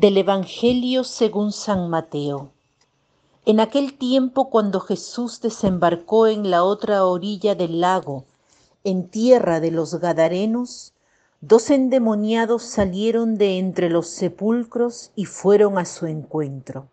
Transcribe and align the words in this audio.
Del 0.00 0.16
Evangelio 0.16 1.04
según 1.04 1.52
San 1.52 1.90
Mateo. 1.90 2.52
En 3.44 3.60
aquel 3.60 3.98
tiempo 3.98 4.48
cuando 4.48 4.80
Jesús 4.80 5.42
desembarcó 5.42 6.26
en 6.26 6.50
la 6.50 6.64
otra 6.64 7.04
orilla 7.04 7.54
del 7.54 7.82
lago, 7.82 8.24
en 8.82 9.10
tierra 9.10 9.60
de 9.60 9.70
los 9.70 9.96
Gadarenos, 9.96 10.94
dos 11.42 11.68
endemoniados 11.68 12.62
salieron 12.62 13.36
de 13.36 13.58
entre 13.58 13.90
los 13.90 14.08
sepulcros 14.08 15.12
y 15.16 15.26
fueron 15.26 15.76
a 15.76 15.84
su 15.84 16.06
encuentro. 16.06 16.88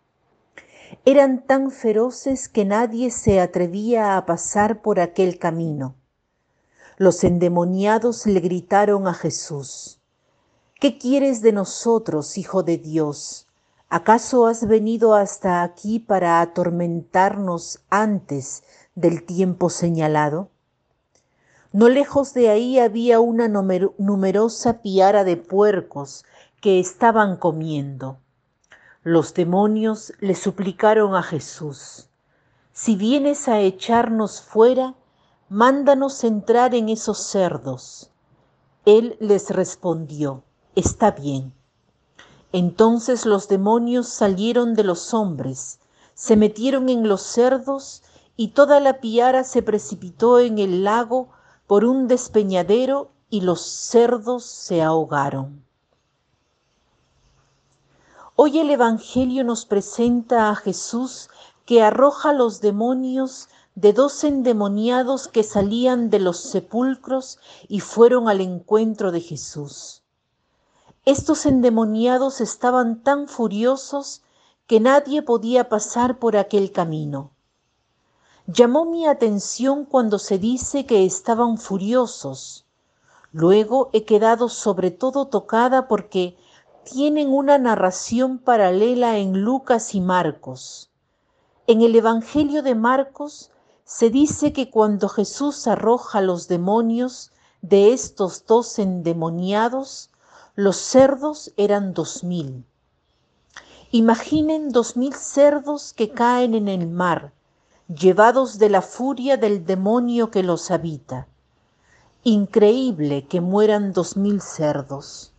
Eran 1.06 1.46
tan 1.46 1.70
feroces 1.70 2.46
que 2.46 2.66
nadie 2.66 3.10
se 3.10 3.40
atrevía 3.40 4.18
a 4.18 4.26
pasar 4.26 4.82
por 4.82 5.00
aquel 5.00 5.38
camino. 5.38 5.94
Los 6.98 7.24
endemoniados 7.24 8.26
le 8.26 8.40
gritaron 8.40 9.08
a 9.08 9.14
Jesús, 9.14 9.97
¿Qué 10.80 10.96
quieres 10.96 11.42
de 11.42 11.50
nosotros, 11.50 12.38
Hijo 12.38 12.62
de 12.62 12.78
Dios? 12.78 13.48
¿Acaso 13.88 14.46
has 14.46 14.68
venido 14.68 15.16
hasta 15.16 15.64
aquí 15.64 15.98
para 15.98 16.40
atormentarnos 16.40 17.80
antes 17.90 18.62
del 18.94 19.24
tiempo 19.26 19.70
señalado? 19.70 20.50
No 21.72 21.88
lejos 21.88 22.32
de 22.32 22.50
ahí 22.50 22.78
había 22.78 23.18
una 23.18 23.48
numerosa 23.48 24.80
piara 24.80 25.24
de 25.24 25.36
puercos 25.36 26.24
que 26.60 26.78
estaban 26.78 27.38
comiendo. 27.38 28.20
Los 29.02 29.34
demonios 29.34 30.12
le 30.20 30.36
suplicaron 30.36 31.16
a 31.16 31.24
Jesús, 31.24 32.08
si 32.72 32.94
vienes 32.94 33.48
a 33.48 33.58
echarnos 33.58 34.42
fuera, 34.42 34.94
mándanos 35.48 36.22
entrar 36.22 36.76
en 36.76 36.88
esos 36.88 37.18
cerdos. 37.18 38.12
Él 38.84 39.16
les 39.18 39.50
respondió, 39.50 40.44
está 40.78 41.10
bien. 41.10 41.52
Entonces 42.52 43.26
los 43.26 43.48
demonios 43.48 44.08
salieron 44.08 44.74
de 44.74 44.84
los 44.84 45.12
hombres, 45.12 45.80
se 46.14 46.36
metieron 46.36 46.88
en 46.88 47.08
los 47.08 47.22
cerdos 47.22 48.02
y 48.36 48.48
toda 48.48 48.80
la 48.80 49.00
piara 49.00 49.44
se 49.44 49.62
precipitó 49.62 50.38
en 50.38 50.58
el 50.58 50.84
lago 50.84 51.28
por 51.66 51.84
un 51.84 52.08
despeñadero 52.08 53.10
y 53.28 53.42
los 53.42 53.60
cerdos 53.60 54.44
se 54.44 54.80
ahogaron. 54.80 55.64
Hoy 58.36 58.58
el 58.60 58.70
Evangelio 58.70 59.42
nos 59.42 59.66
presenta 59.66 60.48
a 60.48 60.54
Jesús 60.54 61.28
que 61.66 61.82
arroja 61.82 62.32
los 62.32 62.60
demonios 62.60 63.48
de 63.74 63.92
dos 63.92 64.24
endemoniados 64.24 65.28
que 65.28 65.42
salían 65.42 66.08
de 66.08 66.20
los 66.20 66.38
sepulcros 66.38 67.38
y 67.68 67.80
fueron 67.80 68.28
al 68.28 68.40
encuentro 68.40 69.12
de 69.12 69.20
Jesús. 69.20 70.02
Estos 71.08 71.46
endemoniados 71.46 72.42
estaban 72.42 73.02
tan 73.02 73.28
furiosos 73.28 74.20
que 74.66 74.78
nadie 74.78 75.22
podía 75.22 75.70
pasar 75.70 76.18
por 76.18 76.36
aquel 76.36 76.70
camino. 76.70 77.30
Llamó 78.46 78.84
mi 78.84 79.06
atención 79.06 79.86
cuando 79.86 80.18
se 80.18 80.38
dice 80.38 80.84
que 80.84 81.06
estaban 81.06 81.56
furiosos. 81.56 82.66
Luego 83.32 83.88
he 83.94 84.04
quedado 84.04 84.50
sobre 84.50 84.90
todo 84.90 85.28
tocada 85.28 85.88
porque 85.88 86.36
tienen 86.84 87.32
una 87.32 87.56
narración 87.56 88.38
paralela 88.38 89.16
en 89.16 89.40
Lucas 89.40 89.94
y 89.94 90.02
Marcos. 90.02 90.90
En 91.66 91.80
el 91.80 91.96
Evangelio 91.96 92.62
de 92.62 92.74
Marcos 92.74 93.50
se 93.86 94.10
dice 94.10 94.52
que 94.52 94.70
cuando 94.70 95.08
Jesús 95.08 95.66
arroja 95.68 96.20
los 96.20 96.48
demonios 96.48 97.32
de 97.62 97.94
estos 97.94 98.44
dos 98.44 98.78
endemoniados, 98.78 100.10
los 100.58 100.76
cerdos 100.76 101.52
eran 101.56 101.94
dos 101.94 102.24
mil. 102.24 102.64
Imaginen 103.92 104.70
dos 104.70 104.96
mil 104.96 105.14
cerdos 105.14 105.92
que 105.92 106.10
caen 106.10 106.52
en 106.56 106.66
el 106.66 106.88
mar, 106.88 107.32
llevados 107.86 108.58
de 108.58 108.68
la 108.68 108.82
furia 108.82 109.36
del 109.36 109.64
demonio 109.64 110.32
que 110.32 110.42
los 110.42 110.72
habita. 110.72 111.28
Increíble 112.24 113.24
que 113.28 113.40
mueran 113.40 113.92
dos 113.92 114.16
mil 114.16 114.40
cerdos. 114.40 115.32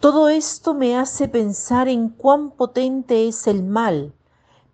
Todo 0.00 0.28
esto 0.28 0.74
me 0.74 0.98
hace 0.98 1.28
pensar 1.28 1.86
en 1.86 2.08
cuán 2.08 2.50
potente 2.50 3.28
es 3.28 3.46
el 3.46 3.62
mal, 3.62 4.12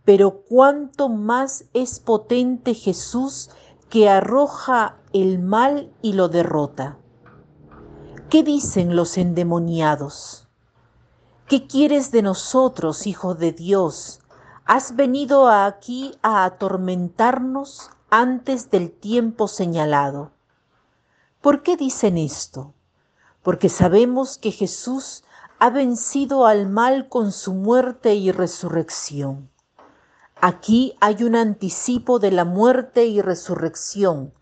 pero 0.07 0.41
cuánto 0.49 1.11
más 1.11 1.67
es 1.75 2.01
potente 2.01 2.73
Jesús 2.73 3.51
que 3.91 4.09
arroja 4.09 4.97
el 5.13 5.39
mal 5.39 5.93
y 6.01 6.15
lo 6.15 6.31
derrota. 6.31 6.97
¿Qué 8.31 8.43
dicen 8.43 8.95
los 8.95 9.17
endemoniados? 9.17 10.47
¿Qué 11.47 11.67
quieres 11.67 12.11
de 12.11 12.21
nosotros, 12.21 13.07
Hijo 13.07 13.35
de 13.35 13.53
Dios? 13.53 14.21
¿Has 14.67 14.97
venido 14.97 15.49
aquí 15.49 16.15
a 16.21 16.45
atormentarnos 16.45 17.89
antes 18.11 18.71
del 18.71 18.91
tiempo 18.91 19.49
señalado? 19.49 20.31
¿Por 21.41 21.63
qué 21.63 21.79
dicen 21.79 22.19
esto? 22.19 22.75
Porque 23.43 23.71
sabemos 23.71 24.37
que 24.37 24.51
Jesús 24.51 25.25
ha 25.59 25.71
vencido 25.71 26.45
al 26.45 26.69
mal 26.69 27.09
con 27.09 27.33
su 27.33 27.55
muerte 27.55 28.15
y 28.15 28.31
resurrección. 28.31 29.49
Aquí 30.43 30.99
hay 31.01 31.25
un 31.25 31.35
anticipo 31.35 32.19
de 32.19 32.33
la 32.33 32.45
muerte 32.45 33.07
y 33.07 33.23
resurrección, 33.23 34.35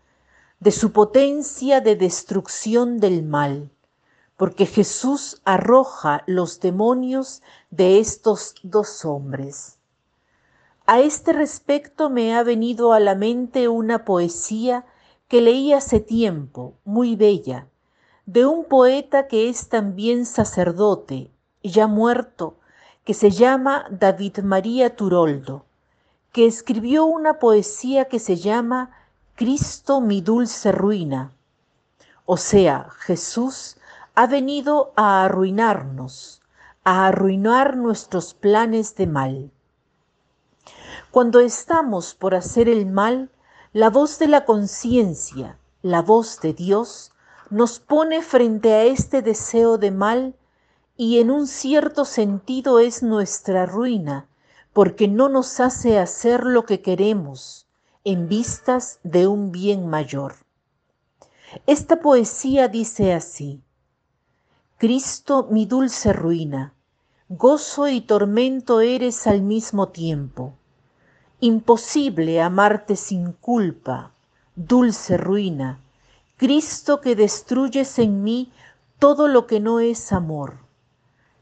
de 0.59 0.73
su 0.73 0.91
potencia 0.91 1.79
de 1.79 1.95
destrucción 1.95 2.97
del 2.97 3.23
mal 3.23 3.71
porque 4.37 4.67
Jesús 4.67 5.41
arroja 5.45 6.23
los 6.27 6.59
demonios 6.59 7.41
de 7.71 7.99
estos 7.99 8.55
dos 8.63 9.03
hombres. 9.03 9.79
A 10.85 10.99
este 11.01 11.33
respecto 11.33 12.09
me 12.09 12.35
ha 12.35 12.43
venido 12.43 12.93
a 12.93 12.99
la 12.99 13.15
mente 13.15 13.67
una 13.67 14.05
poesía 14.05 14.85
que 15.27 15.41
leí 15.41 15.73
hace 15.73 15.99
tiempo, 15.99 16.75
muy 16.85 17.15
bella, 17.15 17.67
de 18.25 18.45
un 18.45 18.63
poeta 18.63 19.27
que 19.27 19.49
es 19.49 19.67
también 19.67 20.25
sacerdote, 20.25 21.31
ya 21.63 21.87
muerto, 21.87 22.55
que 23.03 23.13
se 23.13 23.31
llama 23.31 23.87
David 23.89 24.39
María 24.39 24.95
Turoldo, 24.95 25.65
que 26.31 26.45
escribió 26.45 27.05
una 27.05 27.39
poesía 27.39 28.05
que 28.05 28.19
se 28.19 28.35
llama 28.35 28.91
Cristo 29.35 29.99
mi 29.99 30.21
dulce 30.21 30.71
ruina, 30.71 31.31
o 32.29 32.35
sea, 32.35 32.89
Jesús 32.99 33.76
ha 34.17 34.25
venido 34.25 34.93
a 34.95 35.25
arruinarnos, 35.25 36.41
a 36.83 37.05
arruinar 37.05 37.77
nuestros 37.77 38.33
planes 38.33 38.95
de 38.95 39.05
mal. 39.05 39.51
Cuando 41.11 41.39
estamos 41.39 42.15
por 42.15 42.33
hacer 42.33 42.67
el 42.67 42.87
mal, 42.87 43.29
la 43.73 43.91
voz 43.91 44.17
de 44.17 44.27
la 44.27 44.43
conciencia, 44.43 45.59
la 45.83 46.01
voz 46.01 46.41
de 46.41 46.53
Dios, 46.53 47.13
nos 47.51 47.77
pone 47.77 48.23
frente 48.23 48.73
a 48.73 48.85
este 48.85 49.21
deseo 49.21 49.77
de 49.77 49.91
mal 49.91 50.35
y 50.95 51.19
en 51.19 51.29
un 51.29 51.45
cierto 51.45 52.03
sentido 52.03 52.79
es 52.79 53.03
nuestra 53.03 53.67
ruina, 53.67 54.27
porque 54.73 55.07
no 55.07 55.29
nos 55.29 55.59
hace 55.59 55.99
hacer 55.99 56.43
lo 56.43 56.65
que 56.65 56.81
queremos 56.81 57.67
en 58.03 58.27
vistas 58.27 58.99
de 59.03 59.27
un 59.27 59.51
bien 59.51 59.85
mayor. 59.87 60.37
Esta 61.67 61.99
poesía 61.99 62.67
dice 62.67 63.13
así, 63.13 63.61
Cristo 64.79 65.47
mi 65.49 65.65
dulce 65.65 66.13
ruina, 66.13 66.71
gozo 67.29 67.87
y 67.87 67.99
tormento 67.99 68.79
eres 68.79 69.25
al 69.25 69.41
mismo 69.41 69.87
tiempo. 69.87 70.53
Imposible 71.39 72.39
amarte 72.43 72.95
sin 72.95 73.31
culpa, 73.31 74.11
dulce 74.55 75.17
ruina, 75.17 75.79
Cristo 76.35 77.01
que 77.01 77.15
destruyes 77.15 77.97
en 77.97 78.23
mí 78.23 78.51
todo 78.99 79.27
lo 79.27 79.47
que 79.47 79.59
no 79.59 79.79
es 79.79 80.11
amor. 80.13 80.59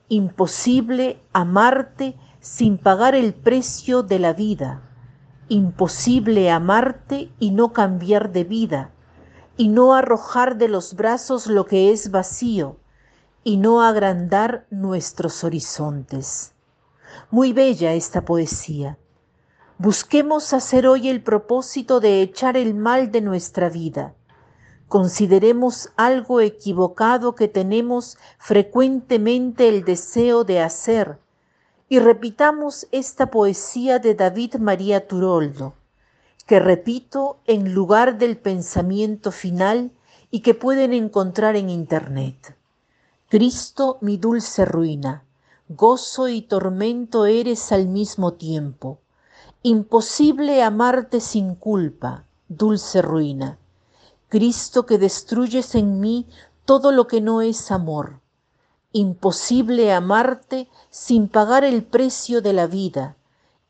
Imposible 0.07 1.21
amarte 1.33 2.15
sin 2.39 2.77
pagar 2.77 3.15
el 3.15 3.33
precio 3.33 4.01
de 4.01 4.19
la 4.19 4.31
vida. 4.31 4.81
Imposible 5.49 6.51
amarte 6.51 7.29
y 7.37 7.51
no 7.51 7.73
cambiar 7.73 8.31
de 8.31 8.45
vida, 8.45 8.91
y 9.57 9.67
no 9.67 9.93
arrojar 9.93 10.55
de 10.55 10.69
los 10.69 10.93
brazos 10.93 11.47
lo 11.47 11.65
que 11.65 11.91
es 11.91 12.11
vacío 12.11 12.77
y 13.47 13.57
no 13.57 13.83
agrandar 13.83 14.65
nuestros 14.71 15.43
horizontes. 15.43 16.55
Muy 17.29 17.53
bella 17.53 17.93
esta 17.93 18.25
poesía. 18.25 18.97
Busquemos 19.77 20.51
hacer 20.51 20.87
hoy 20.87 21.09
el 21.09 21.21
propósito 21.21 21.99
de 21.99 22.23
echar 22.23 22.57
el 22.57 22.73
mal 22.73 23.11
de 23.11 23.21
nuestra 23.21 23.69
vida. 23.69 24.15
Consideremos 24.87 25.91
algo 25.95 26.41
equivocado 26.41 27.35
que 27.35 27.47
tenemos 27.47 28.17
frecuentemente 28.39 29.69
el 29.69 29.85
deseo 29.85 30.43
de 30.43 30.61
hacer 30.61 31.19
y 31.87 31.99
repitamos 31.99 32.87
esta 32.91 33.29
poesía 33.29 33.99
de 33.99 34.15
David 34.15 34.55
María 34.55 35.07
Turoldo, 35.07 35.75
que 36.47 36.59
repito 36.59 37.41
en 37.45 37.75
lugar 37.75 38.17
del 38.17 38.37
pensamiento 38.37 39.31
final 39.31 39.91
y 40.31 40.39
que 40.39 40.55
pueden 40.55 40.93
encontrar 40.93 41.55
en 41.55 41.69
internet. 41.69 42.54
Cristo 43.35 43.97
mi 43.99 44.15
dulce 44.15 44.63
ruina, 44.63 45.25
gozo 45.67 46.29
y 46.29 46.41
tormento 46.41 47.25
eres 47.25 47.73
al 47.73 47.89
mismo 47.89 48.35
tiempo. 48.35 48.99
Imposible 49.61 50.63
amarte 50.63 51.19
sin 51.19 51.55
culpa, 51.55 52.23
dulce 52.47 53.01
ruina. 53.01 53.59
Cristo 54.29 54.85
que 54.85 54.97
destruyes 54.97 55.75
en 55.75 55.99
mí 55.99 56.27
todo 56.63 56.93
lo 56.93 57.07
que 57.07 57.19
no 57.19 57.41
es 57.41 57.71
amor. 57.71 58.21
Imposible 58.93 59.91
amarte 59.91 60.69
sin 60.89 61.27
pagar 61.27 61.65
el 61.65 61.83
precio 61.83 62.41
de 62.41 62.53
la 62.53 62.67
vida. 62.67 63.17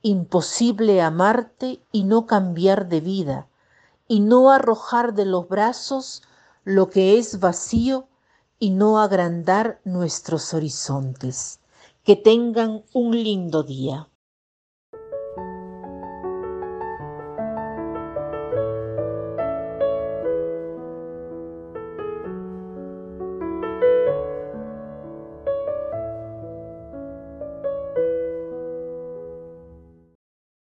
Imposible 0.04 1.02
amarte 1.02 1.82
y 1.92 2.04
no 2.04 2.28
cambiar 2.28 2.88
de 2.88 3.02
vida, 3.02 3.48
y 4.08 4.20
no 4.20 4.52
arrojar 4.52 5.16
de 5.16 5.26
los 5.26 5.50
brazos 5.50 6.22
lo 6.66 6.92
que 6.92 7.18
es 7.18 7.40
vacío 7.40 8.08
y 8.60 8.70
no 8.70 9.00
agrandar 9.00 9.82
nuestros 9.84 10.54
horizontes. 10.54 11.60
Que 12.04 12.16
tengan 12.16 12.84
un 12.94 13.12
lindo 13.12 13.64
día. 13.64 14.08